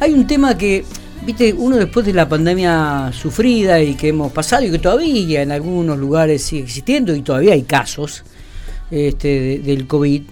[0.00, 0.84] hay un tema que,
[1.24, 5.52] viste, uno después de la pandemia sufrida y que hemos pasado y que todavía en
[5.52, 8.24] algunos lugares sigue existiendo y todavía hay casos
[8.90, 10.22] este, del COVID.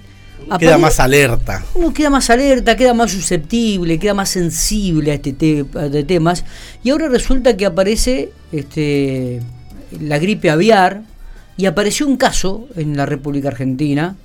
[0.58, 1.64] Queda más alerta.
[1.74, 6.44] Uno queda más alerta, queda más susceptible, queda más sensible a este de temas.
[6.82, 9.40] Y ahora resulta que aparece este,
[10.00, 11.02] la gripe aviar
[11.56, 14.16] y apareció un caso en la República Argentina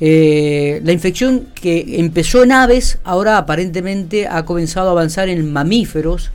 [0.00, 6.30] eh, la infección que empezó en aves, ahora aparentemente ha comenzado a avanzar en mamíferos.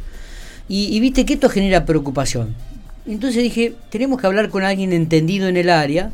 [0.70, 2.54] Y, viste que esto genera preocupación.
[3.06, 6.12] Entonces dije, tenemos que hablar con alguien entendido en el área.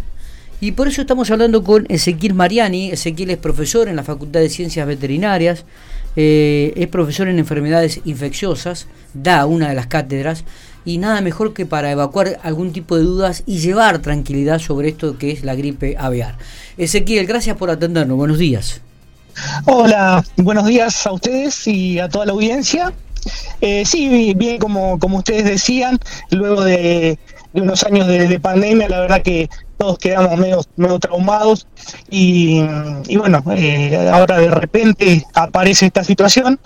[0.62, 2.92] Y por eso estamos hablando con Ezequiel Mariani.
[2.92, 5.66] Ezequiel es profesor en la Facultad de Ciencias Veterinarias.
[6.16, 8.88] Eh, es profesor en enfermedades infecciosas.
[9.14, 10.44] Da una de las cátedras
[10.86, 15.18] y nada mejor que para evacuar algún tipo de dudas y llevar tranquilidad sobre esto
[15.18, 16.38] que es la gripe aviar.
[16.78, 18.18] Ezequiel, gracias por atendernos.
[18.18, 18.82] Buenos días.
[19.66, 22.94] Hola, buenos días a ustedes y a toda la audiencia.
[23.62, 25.98] Eh, sí, bien como, como ustedes decían,
[26.30, 27.18] luego de,
[27.54, 31.68] unos años de, pandemia, la verdad que todos quedamos medio, medio traumados
[32.10, 32.62] y,
[33.18, 36.60] bueno, eh, ahora de repente aparece esta situación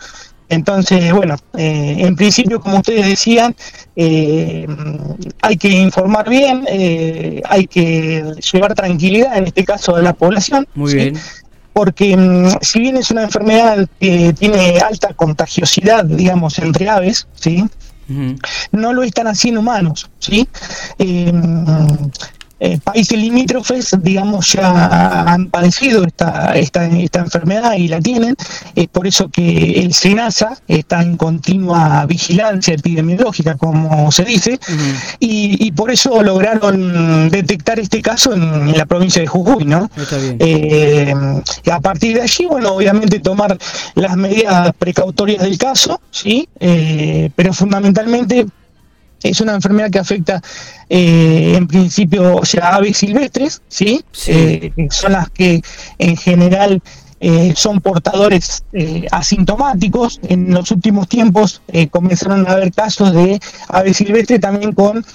[0.50, 3.56] entonces, bueno, eh, en principio, como ustedes decían,
[3.96, 4.66] eh,
[5.42, 10.68] hay que informar bien, eh, hay que llevar tranquilidad, en este caso, a la población.
[10.74, 11.20] Muy bien.
[11.74, 17.66] Porque mm, si bien es una enfermedad que tiene alta contagiosidad, digamos, entre aves, ¿sí?
[18.72, 20.48] No lo están haciendo humanos, ¿sí?
[22.60, 28.36] Eh, países limítrofes, digamos, ya han padecido esta, esta, esta enfermedad y la tienen.
[28.74, 34.60] Es por eso que el SENASA está en continua vigilancia epidemiológica, como se dice,
[35.20, 39.90] y, por eso lograron detectar este caso en, la provincia de Jujuy, ¿no?
[40.40, 41.14] Eh,
[41.72, 43.58] a partir de allí, bueno, obviamente tomar
[43.96, 46.50] las medidas precautorias del caso, ¿sí?
[46.60, 48.48] Eh, pero fundamentalmente
[49.30, 50.42] es una enfermedad que afecta
[50.90, 54.04] eh, en principio o sea, aves silvestres, ¿sí?
[54.28, 55.62] Eh, son las que
[55.98, 56.82] en general
[57.20, 58.64] eh, son portadores
[59.12, 60.20] asintomáticos.
[60.28, 65.06] En los últimos tiempos comenzaron a haber casos de aves silvestres también con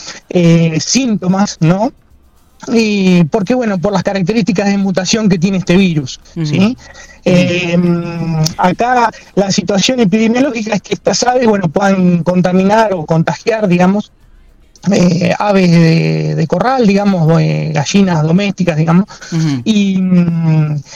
[0.79, 1.93] síntomas, ¿no?
[2.69, 6.77] Y porque bueno por las características de mutación que tiene este virus ¿sí?
[7.25, 7.77] Eh,
[8.59, 14.13] acá la situación epidemiológica es que estas aves bueno puedan contaminar o contagiar digamos
[14.91, 19.05] eh, aves de, corral, digamos, gallinas domésticas, digamos,
[19.65, 19.97] y,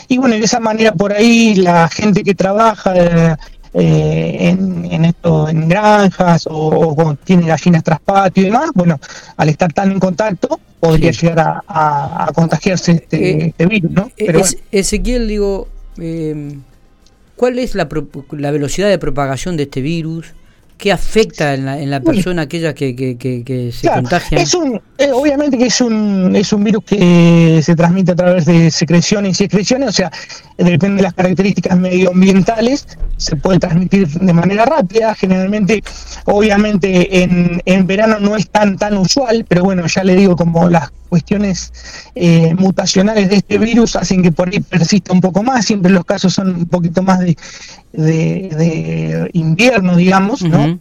[0.08, 3.38] y, bueno, de esa manera por ahí la gente que trabaja
[3.78, 4.56] eh,
[4.90, 8.98] en, esto, en granjas o, tiene gallinas tras patio y demás, bueno,
[9.36, 14.10] al estar tan en contacto podría llegar a, contagiarse este, eh, este, virus, ¿no?
[14.16, 14.40] Pero
[14.72, 16.56] Ezequiel, digo, eh,
[17.36, 17.86] ¿cuál es la,
[18.30, 20.32] la velocidad de propagación de este virus?
[20.78, 24.38] ¿Qué afecta en la, en la persona aquella que, que, que, se contagia?
[24.38, 28.44] Es un, eh, obviamente que es un, es un virus que se transmite a través
[28.44, 30.12] de secreciones y excreciones, o sea,
[30.56, 32.86] depende de las características medioambientales,
[33.16, 35.82] se puede transmitir de manera rápida, generalmente,
[36.24, 40.68] obviamente en, en verano no es tan, tan usual, pero bueno, ya le digo, como
[40.68, 41.72] las cuestiones
[42.14, 46.04] eh, mutacionales de este virus hacen que por ahí persista un poco más, siempre los
[46.04, 47.36] casos son un poquito más de,
[47.92, 50.78] de, invierno, digamos, ¿no?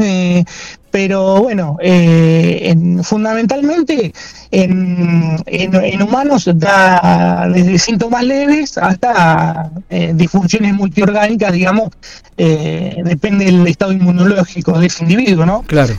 [0.00, 0.44] Eh,
[0.90, 4.14] pero bueno, eh, fundamentalmente
[4.50, 11.90] en, en, humanos da desde síntomas leves hasta eh, disfunciones multiorgánicas, digamos,
[12.36, 15.62] depende del estado inmunológico de ese individuo, ¿no?
[15.62, 15.94] Claro.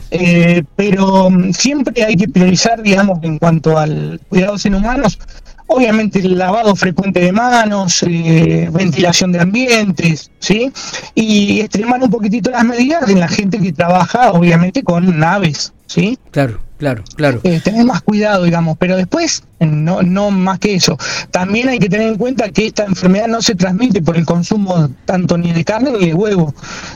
[0.76, 5.20] pero mm, siempre hay que priorizar, digamos, en cuanto al cuidados en humanos,
[5.68, 10.72] obviamente el lavado frecuente de manos, eh, ventilación de ambientes, ¿sí?
[11.14, 16.20] Y extremar un poquitito las medidas en la gente que trabaja, obviamente, con naves, ¿sí?
[16.32, 17.40] Claro, claro, claro.
[17.44, 20.98] Eh, tener más cuidado, digamos, pero después, no, no más que eso.
[21.32, 24.90] También hay que tener en cuenta que esta enfermedad no se transmite por el consumo
[25.06, 26.54] tanto ni de carne ni de huevo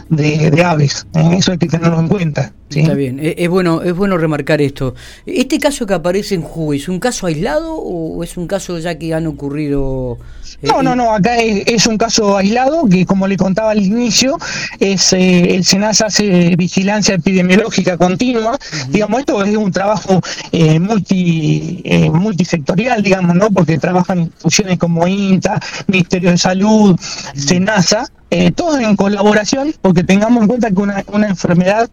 [0.09, 1.07] de, aves.
[1.15, 1.38] ¿eh?
[1.38, 2.54] Eso hay que tenerlo en cuenta.
[2.80, 4.95] Está bien, es, bueno, es bueno remarcar esto.
[5.25, 8.98] ¿Este caso que aparece en Jujuy es un caso aislado o es un caso ya
[8.98, 10.18] que han ocurrido?
[10.62, 14.38] Eh, no, no, no, acá es, un caso aislado que como le contaba al inicio,
[14.80, 18.57] es eh, el SENASA hace vigilancia epidemiológica continua.
[18.89, 21.83] Digamos, esto es un trabajo eh, multi,
[22.13, 23.50] multisectorial, digamos, ¿no?
[23.51, 27.00] Porque trabajan instituciones como INTA, Ministerio de Salud,
[27.36, 28.07] SENASA,
[28.56, 31.89] todos en colaboración, porque tengamos en cuenta que una, una enfermedad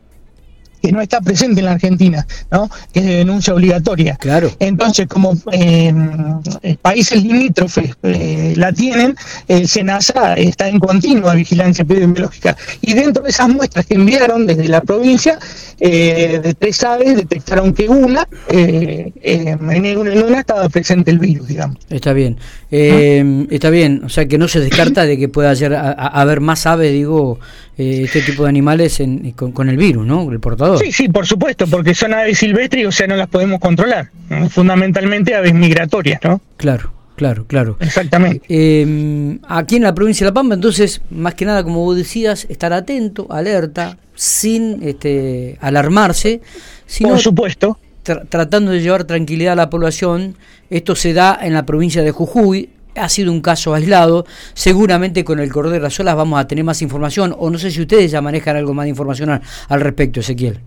[0.80, 2.70] que no está presente en la Argentina, ¿no?
[2.92, 4.16] que es de denuncia obligatoria.
[4.16, 4.50] Claro.
[4.58, 5.92] Entonces, como eh,
[6.80, 9.16] países limítrofes eh, la tienen,
[9.48, 12.56] el SENASA está en continua vigilancia epidemiológica.
[12.80, 15.38] Y dentro de esas muestras que enviaron desde la provincia,
[15.80, 21.78] eh, de tres aves, detectaron que una, en una estaba presente el virus, digamos.
[21.90, 22.36] Está bien.
[22.70, 25.54] Está bien, o sea que no se descarta de que pueda
[26.12, 27.38] haber más aves, digo,
[27.76, 29.00] este tipo de animales
[29.36, 30.30] con, con el virus, ¿no?
[30.30, 30.78] El portador.
[30.78, 34.10] Sí, sí, por supuesto, porque son aves silvestres, o sea, no las podemos controlar.
[34.50, 36.40] Fundamentalmente aves migratorias, ¿no?
[36.56, 36.97] Claro.
[37.18, 37.76] Claro, claro.
[37.80, 38.46] Exactamente.
[38.48, 42.46] Em, aquí en la provincia de La Pampa, entonces, más que nada, como vos decías,
[42.48, 46.40] estar atento, alerta, sin este, alarmarse,
[46.86, 47.78] sino Por supuesto.
[48.04, 50.36] tratando de llevar tranquilidad a la población.
[50.70, 54.24] Esto se da en la provincia de Jujuy, ha sido un caso aislado.
[54.54, 57.72] Seguramente con el Cordero de las Olas vamos a tener más información, o no sé
[57.72, 60.60] si ustedes ya manejan algo más de información al, respecto, Ezequiel.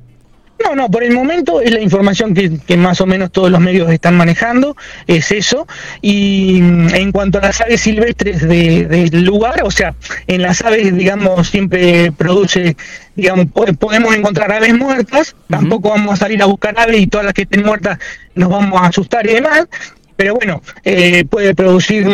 [0.64, 3.90] No, no, por el momento es la información que, más o menos todos los medios
[3.92, 4.76] están manejando,
[5.08, 5.68] es eso.
[6.02, 9.96] Y mm, en cuanto a las aves silvestres del lugar, o sea,
[10.28, 12.76] en las aves, digamos, siempre produce,
[13.16, 13.48] digamos,
[13.80, 17.44] podemos encontrar aves muertas, tampoco vamos a salir a buscar aves y todas las que
[17.44, 17.98] estén muertas
[18.36, 19.68] nos vamos a asustar y demás,
[20.16, 22.08] pero bueno, eh, puede producir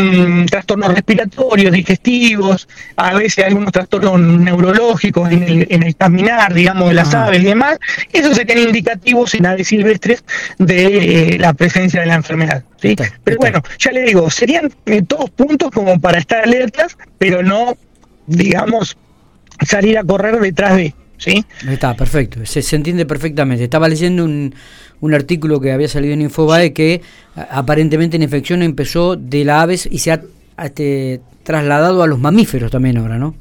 [0.49, 7.25] trastornos respiratorios, digestivos, a veces algunos trastornos neurológicos en el, caminar, digamos, de las ah.
[7.25, 7.77] aves y demás.
[8.11, 10.23] Eso serían indicativos en aves silvestres
[10.57, 12.63] de eh, la presencia de la enfermedad.
[12.81, 12.95] ¿sí?
[13.23, 17.77] Pero bueno, ya le digo, serían eh, todos puntos como para estar alertas, pero no,
[18.25, 18.97] digamos,
[19.65, 20.93] salir a correr detrás de.
[21.17, 21.45] ¿Sí?
[21.69, 23.63] Está, perfecto, se, se entiende perfectamente.
[23.63, 24.53] Estaba leyendo un,
[25.01, 27.01] un artículo que había salido en Infobae que
[27.35, 30.21] aparentemente la infección empezó de las aves y se ha
[30.63, 33.35] este, trasladado a los mamíferos también ahora, ¿no?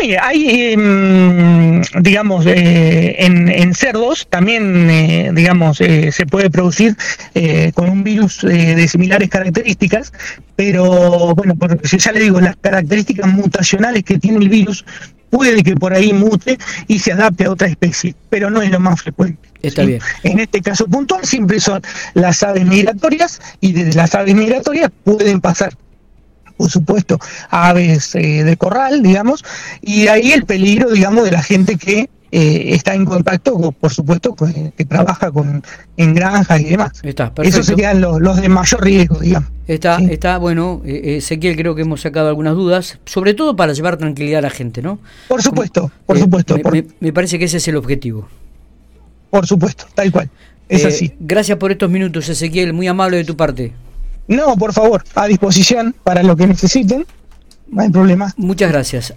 [0.00, 6.96] Mire, hay, em, digamos, eh, en, cerdos también, eh, digamos, eh, se puede producir
[7.74, 10.12] con un virus de similares características,
[10.56, 14.84] pero bueno, porque ya le digo, las características mutacionales que tiene el virus
[15.30, 18.80] puede que por ahí mute y se adapte a otra especie, pero no es lo
[18.80, 19.48] más frecuente.
[19.62, 20.00] Está bien.
[20.22, 21.82] En este caso puntual siempre son
[22.14, 25.74] las aves migratorias y desde las aves migratorias pueden pasar,
[26.58, 27.18] por supuesto,
[27.48, 29.44] aves eh, de corral, digamos,
[29.80, 34.34] y ahí el peligro, digamos, de la gente que eh, está en contacto, por supuesto,
[34.76, 35.62] que trabaja con
[35.96, 36.92] en granjas y demás.
[37.02, 39.48] Está, Esos serían los, de mayor riesgo, digamos.
[39.66, 43.96] Está, está bueno, eh, Ezequiel, creo que hemos sacado algunas dudas, sobre todo para llevar
[43.96, 44.98] tranquilidad a la gente, ¿no?
[45.28, 46.56] Por supuesto, por supuesto.
[47.00, 48.28] Me, parece que ese es el objetivo.
[49.30, 50.28] Por supuesto, tal cual.
[50.68, 51.14] Es así.
[51.20, 53.72] Gracias por estos minutos, Ezequiel, muy amable de tu parte.
[54.28, 57.06] No, por favor, a disposición para lo que necesiten,
[57.70, 58.32] no hay problema.
[58.36, 59.06] Muchas gracias.